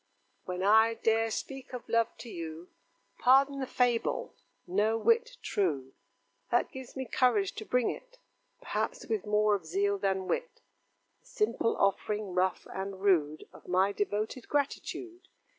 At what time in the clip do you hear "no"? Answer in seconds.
4.65-4.97